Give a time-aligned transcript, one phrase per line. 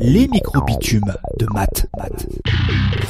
[0.00, 1.86] Les microbitumes de Matt.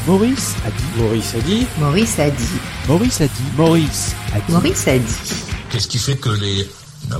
[0.06, 0.84] Maurice a dit.
[0.98, 1.66] Maurice a dit.
[1.78, 2.60] Maurice a dit.
[2.88, 3.32] Maurice a dit.
[3.56, 4.52] Maurice a dit.
[4.52, 5.14] Maurice a dit.
[5.70, 6.68] Qu'est-ce qui fait que les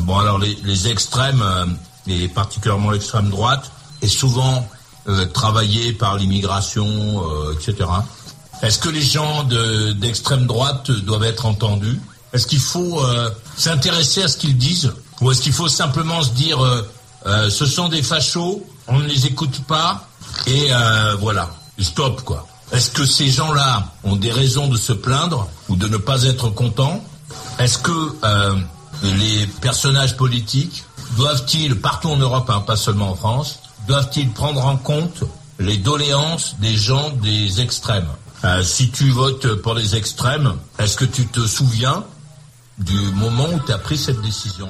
[0.01, 1.67] bon alors les, les extrêmes euh,
[2.07, 3.71] et particulièrement l'extrême droite
[4.03, 4.67] est souvent
[5.09, 7.89] euh, travaillée par l'immigration, euh, etc.
[8.63, 12.01] Est-ce que les gens de- d'extrême droite doivent être entendus?
[12.33, 14.93] Est-ce qu'il faut euh, s'intéresser à ce qu'ils disent?
[15.21, 16.83] Ou est-ce qu'il faut simplement se dire euh,
[17.27, 20.09] euh, ce sont des fachos, on ne les écoute pas
[20.47, 22.47] et euh, voilà, stop quoi.
[22.73, 26.51] Est-ce que ces gens-là ont des raisons de se plaindre ou de ne pas être
[26.51, 27.05] contents?
[27.59, 28.57] Est-ce que euh,
[29.03, 30.85] les personnages politiques
[31.17, 35.25] doivent-ils, partout en Europe, hein, pas seulement en France, doivent-ils prendre en compte
[35.59, 38.09] les doléances des gens des extrêmes?
[38.45, 42.05] Euh, Si tu votes pour les extrêmes, est-ce que tu te souviens
[42.79, 44.69] du moment où tu as pris cette décision?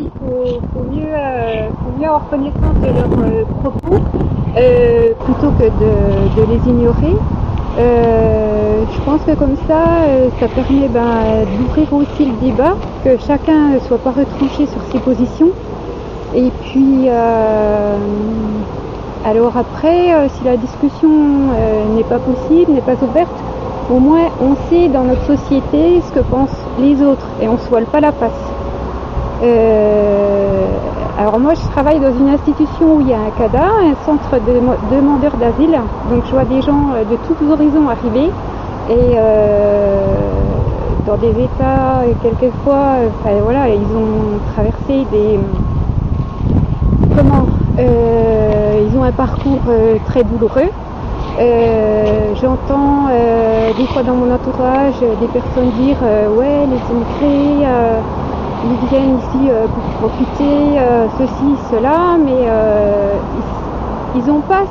[0.00, 4.00] Il faut, faut mieux, euh, faut mieux avoir connaissance de leurs euh, propos
[4.56, 7.14] euh, plutôt que de, les ignorer.
[7.76, 9.84] Je pense que comme ça,
[10.40, 14.98] ça permet ben, d'ouvrir aussi le débat, que chacun ne soit pas retranché sur ses
[14.98, 15.50] positions.
[16.34, 17.08] Et puis,
[19.24, 21.10] alors après, si la discussion
[21.94, 23.28] n'est pas possible, n'est pas ouverte,
[23.90, 27.58] au moins on sait dans notre société ce que pensent les autres et on ne
[27.58, 28.49] se pas la face.
[29.42, 30.66] Euh,
[31.18, 34.32] alors moi je travaille dans une institution où il y a un CADA, un centre
[34.32, 35.78] de demandeurs d'asile,
[36.10, 38.30] donc je vois des gens euh, de tous horizons arriver
[38.90, 39.98] et euh,
[41.06, 42.96] dans des états quelquefois,
[43.42, 45.38] voilà, ils ont traversé des
[47.16, 47.46] comment
[47.78, 49.60] ils ont un parcours
[50.06, 50.68] très douloureux.
[52.40, 53.08] J'entends
[53.76, 55.96] des fois dans mon entourage des personnes dire
[56.36, 57.66] ouais les immigrés
[58.64, 63.16] ils viennent ici euh, pour profiter, euh, ceci, cela, mais euh,
[64.14, 64.64] ils n'ont pas,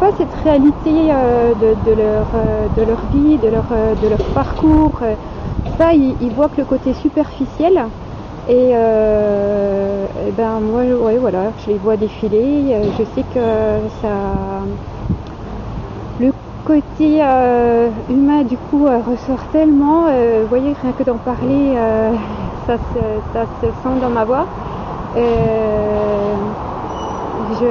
[0.00, 2.26] pas cette réalité de, leur,
[2.76, 3.64] de leur vie, de leur,
[4.00, 4.92] de leur parcours.
[5.78, 7.84] Ça, ils, ils voient que le côté superficiel.
[8.48, 12.76] Et, eh ben moi, ouais, voilà, je les vois défiler.
[12.98, 13.40] Je sais que
[14.02, 14.08] ça,
[16.20, 16.32] le
[16.66, 17.20] côté
[18.10, 20.02] humain du coup ressort tellement.
[20.06, 21.76] vous voyez, rien que d'en parler,
[22.66, 23.02] ça, se,
[23.32, 24.46] ça se sent dans ma voix.
[27.60, 27.66] Je,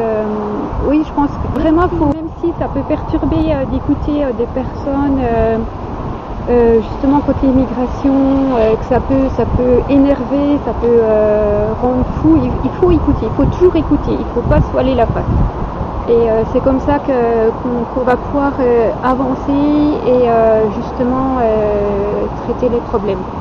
[0.90, 4.46] oui, je pense que vraiment, faut, même si ça peut perturber euh, d'écouter euh, des
[4.53, 8.13] personnes, euh, justement côté immigration,
[8.78, 11.01] que ça peut, ça peut énerver, ça peut
[11.81, 15.06] rendre fou, il, faut écouter, il faut toujours écouter, il ne faut pas se la
[15.06, 15.34] face.
[16.09, 18.51] Et c'est comme ça qu'on va pouvoir
[19.03, 19.51] avancer
[20.07, 20.28] et
[20.75, 21.38] justement
[22.44, 23.41] traiter les problèmes.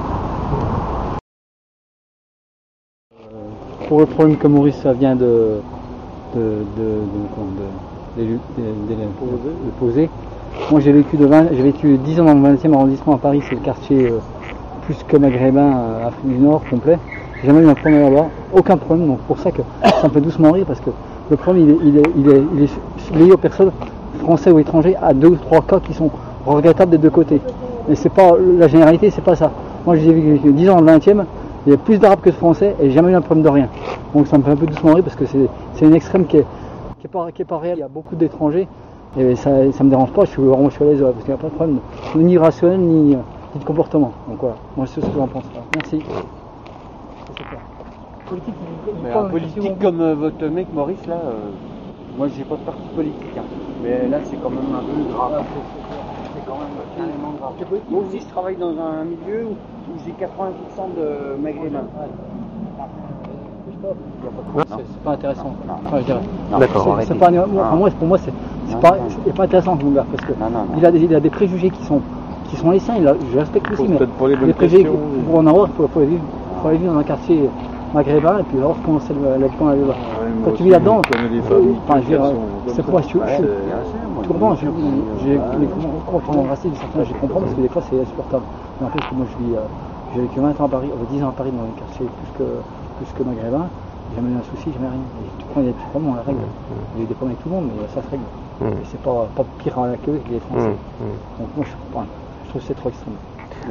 [3.91, 5.57] Pour le problème que Maurice ça vient de,
[9.81, 10.09] poser.
[10.71, 13.43] Moi j'ai vécu de 20 j'ai vécu 10 ans dans le 20e arrondissement à Paris,
[13.49, 14.19] c'est le quartier euh,
[14.83, 17.01] plus que maghrébin, euh, Afrique du Nord complet.
[17.41, 20.21] J'ai jamais eu un problème là-bas, aucun problème, donc pour ça que ça me fait
[20.21, 20.91] doucement rire parce que
[21.29, 22.71] le problème il est, il est, il est,
[23.13, 23.73] il est lié aux personnes
[24.21, 26.11] français ou étrangers à deux ou trois cas qui sont
[26.47, 27.41] regrettables des deux côtés.
[27.89, 29.51] Mais c'est pas la généralité, c'est pas ça.
[29.85, 31.25] Moi j'ai vécu 10 ans dans le 20e,
[31.67, 33.51] il y a plus d'arabes que de français et j'ai jamais eu un problème de
[33.51, 33.69] rien.
[34.15, 36.47] Donc ça me fait un peu doucement rire parce que c'est une extrême qui est,
[37.01, 37.79] qui est pas, qui est pas réelle.
[37.79, 38.67] Il y a beaucoup d'étrangers
[39.19, 41.35] et ça, ça me dérange pas, je suis vraiment je suis à l'aise parce qu'il
[41.35, 41.79] n'y a pas de problème
[42.15, 43.17] ni rationnel ni, ni
[43.55, 44.13] de comportement.
[44.29, 45.45] Donc voilà, moi c'est ce que j'en pense.
[45.75, 46.03] Merci.
[48.27, 48.55] Politique,
[49.03, 51.51] Mais un politique comme euh, votre mec Maurice là, euh,
[52.17, 53.43] moi j'ai pas de parti politique, hein.
[53.83, 55.43] mais là c'est quand même un peu grave.
[56.51, 57.53] Quand même carrément grave.
[57.91, 61.87] Moi aussi je travaille dans un milieu où, où j'ai 80% de maghrébins.
[64.69, 65.53] C'est pas intéressant.
[67.99, 68.33] Pour moi, c'est
[68.81, 68.97] pas,
[69.37, 70.67] pas intéressant mon gars parce que Non, non, non.
[70.77, 72.01] il a, des, il a des préjugés qui sont,
[72.49, 72.95] qui sont les siens.
[73.33, 73.99] Je respecte aussi, mais
[74.47, 76.23] les préjugés questions, pour en avoir, il faut, faut, aller vivre,
[76.63, 77.49] faut aller vivre dans un quartier
[77.95, 79.95] maghrébin et puis alors comment c'est le- l'habitant là-bas.
[80.45, 81.01] Quand tu vis là-dedans,
[82.67, 82.95] c'est comme
[84.55, 87.83] je, je, comprends, je- j'ai les comportements racistes, certains, je comprends parce que des fois
[87.83, 88.45] c'est insupportable.
[88.81, 89.61] Mais en fait, moi je vis, euh,
[90.15, 92.31] j'ai vécu 20 ans à Paris, euh, 10 ans à Paris dans un quartier plus
[92.33, 92.45] que,
[92.97, 93.69] plus que maghrébin,
[94.11, 95.01] j'ai jamais eu un souci, jamais rien.
[95.25, 96.41] Et tu prends, il y a des problèmes, on la règle.
[96.95, 98.25] Il y a eu des problèmes avec tout le monde, mais ça se règle.
[98.61, 100.75] Et c'est pas, pas pire à la queue que les Français.
[101.39, 102.07] Donc moi je, enfin,
[102.45, 103.15] je trouve que c'est trop extrême.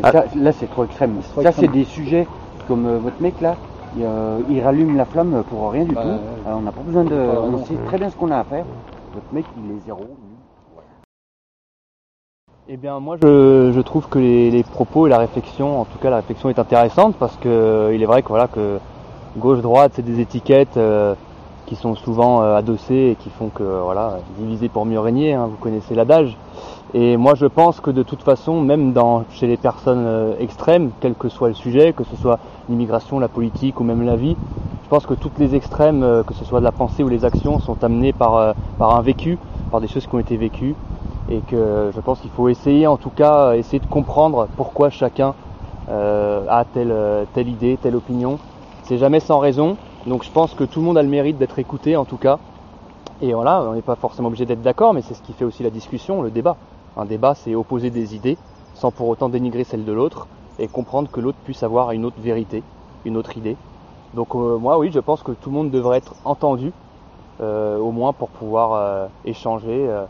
[0.03, 1.19] Ça, là c'est trop extrême.
[1.21, 2.27] C'est trop ça c'est des sujets
[2.67, 3.55] comme euh, votre mec là,
[3.95, 6.07] il, euh, il rallume la flamme pour rien du Bah, tout.
[6.09, 7.09] euh, Alors, on n'a pas besoin de.
[7.09, 8.65] pas On sait très bien ce qu'on a à faire.
[9.13, 10.17] Votre mec il est zéro.
[12.71, 16.17] Eh bien, moi, je, trouve que les, propos et la réflexion, en tout cas, la
[16.17, 18.77] réflexion est intéressante parce que euh, il est vrai que voilà que
[19.39, 21.15] gauche-droite, c'est des étiquettes euh,
[21.65, 25.33] qui sont souvent euh, adossées et qui font que voilà, diviser pour mieux régner.
[25.33, 26.37] hein, vous connaissez l'adage.
[26.93, 28.93] Et moi, je pense que de toute façon, même
[29.31, 32.37] chez les personnes extrêmes, quel que soit le sujet, que ce soit
[32.69, 34.35] l'immigration, la politique ou même la vie,
[34.83, 37.57] je pense que toutes les extrêmes, que ce soit de la pensée ou les actions,
[37.57, 39.39] sont amenées par, par un vécu,
[39.71, 40.75] par des choses qui ont été vécues.
[41.29, 45.35] Et que je pense qu'il faut essayer, en tout cas, essayer de comprendre pourquoi chacun
[45.89, 48.39] euh, a telle, euh, telle idée, telle opinion.
[48.83, 49.77] C'est jamais sans raison.
[50.07, 52.39] Donc je pense que tout le monde a le mérite d'être écouté, en tout cas.
[53.21, 55.61] Et voilà, on n'est pas forcément obligé d'être d'accord, mais c'est ce qui fait aussi
[55.61, 56.55] la discussion, le débat.
[56.97, 58.37] Un débat, c'est opposer des idées
[58.73, 60.27] sans pour autant dénigrer celle de l'autre
[60.57, 62.63] et comprendre que l'autre puisse avoir une autre vérité,
[63.05, 63.57] une autre idée.
[64.13, 66.71] Donc euh, moi, oui, je pense que tout le monde devrait être entendu,
[67.41, 70.05] euh, au moins pour pouvoir euh, échanger, euh,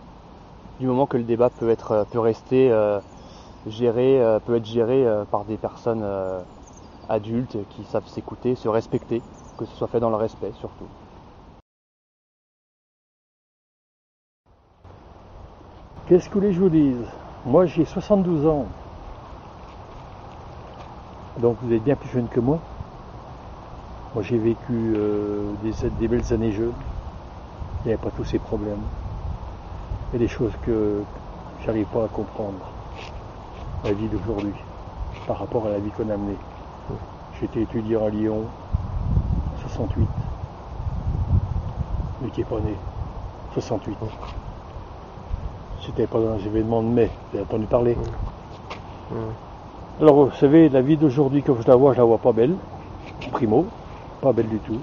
[0.79, 2.99] du moment que le débat peut être, euh, rester euh,
[3.67, 6.05] géré, euh, peut être géré par des personnes
[7.09, 9.21] adultes qui savent s'écouter, se respecter,
[9.57, 10.87] que ce soit fait dans le respect surtout.
[16.07, 17.05] Qu'est-ce que je vous dise
[17.45, 18.65] Moi j'ai 72 ans.
[21.39, 22.59] Donc vous êtes bien plus jeune que moi.
[24.13, 24.95] Moi j'ai vécu
[25.63, 26.73] des, des belles années jeunes.
[27.83, 28.81] Il n'y avait pas tous ces problèmes.
[30.11, 31.03] Il y a des choses que
[31.63, 32.57] j'arrive pas à comprendre.
[33.83, 34.53] La vie d'aujourd'hui.
[35.27, 36.37] Par rapport à la vie qu'on a menée.
[37.39, 38.45] J'étais étudiant à Lyon,
[39.61, 40.07] 68.
[42.23, 42.73] Lui qui est pas né.
[43.53, 43.95] 68.
[45.85, 47.95] C'était pas dans les événements de mai, avez entendu parler.
[50.01, 52.55] Alors, vous savez, la vie d'aujourd'hui, comme je la vois, je la vois pas belle.
[53.31, 53.67] Primo,
[54.21, 54.79] pas belle du tout.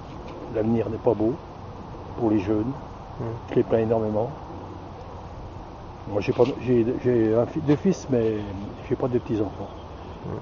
[0.55, 1.34] L'avenir n'est pas beau
[2.19, 2.70] pour les jeunes.
[3.50, 4.31] Je les plains énormément.
[6.11, 6.85] Moi, j'ai
[7.67, 8.35] deux fils, mais
[8.88, 9.69] j'ai pas de petits enfants.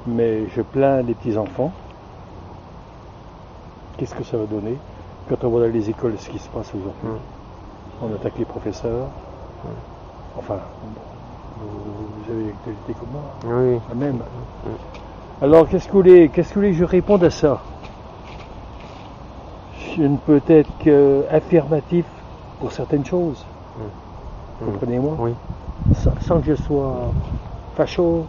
[0.06, 1.72] Mais je plains les petits enfants.
[3.96, 4.76] Qu'est-ce que ça va donner
[5.28, 7.22] quand on voit dans les écoles ce qui se passe aujourd'hui?
[8.02, 9.08] On attaque les professeurs.
[10.36, 10.58] Enfin,
[11.60, 13.78] vous, vous avez l'actualité comme moi, Oui.
[13.88, 14.18] la même.
[15.40, 17.60] Alors, qu'est-ce que vous voulez, qu'est-ce que vous voulez que je réponde à ça?
[19.96, 22.04] Je ne peux être qu'affirmatif
[22.60, 23.44] pour certaines choses.
[24.58, 25.36] Comprenez-moi Oui.
[25.92, 27.14] sans, sans que je sois
[27.74, 28.28] facho,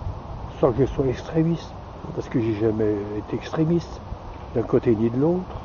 [0.59, 1.75] sans que je sois extrémiste,
[2.13, 4.01] parce que j'ai jamais été extrémiste
[4.53, 5.61] d'un côté ni de l'autre.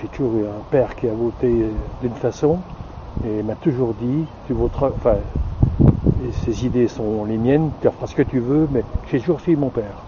[0.00, 2.62] J'ai toujours eu un père qui a voté d'une façon
[3.22, 5.18] et m'a toujours dit, tu voteras, enfin,
[6.32, 9.56] ses idées sont les miennes, tu feras ce que tu veux, mais j'ai toujours suivi
[9.60, 10.04] mon père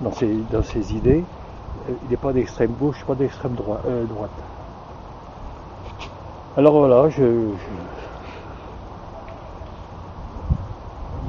[0.00, 1.26] dans ses, dans ses idées.
[1.88, 3.56] Euh, Il n'est pas d'extrême gauche, pas d'extrême
[3.86, 4.44] euh, droite.
[6.56, 8.07] Alors voilà, je, je-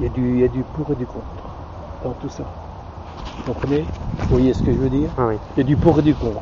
[0.00, 1.26] il y, a du, il y a du pour et du contre
[2.02, 2.44] dans tout ça.
[3.36, 3.84] Vous comprenez?
[4.18, 5.10] Vous voyez ce que je veux dire?
[5.18, 5.36] Ah oui.
[5.56, 6.40] Il y a du pour et du contre.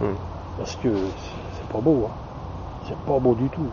[0.00, 0.14] Hmm.
[0.56, 2.14] Parce que c'est pas beau, hein.
[2.88, 3.66] C'est pas beau du tout.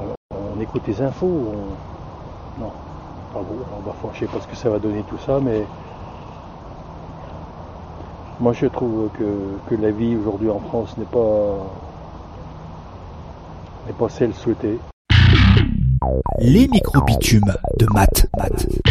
[0.00, 2.60] On, on écoute les infos, on...
[2.62, 2.72] non,
[3.34, 3.58] pas beau.
[3.68, 5.64] Alors, bah, je sais pas ce que ça va donner tout ça, mais
[8.40, 11.58] moi je trouve que, que la vie aujourd'hui en France n'est pas
[13.86, 14.78] n'est pas celle souhaitée.
[16.38, 18.26] Les micro-bitumes de Matt.
[18.36, 18.81] Matt.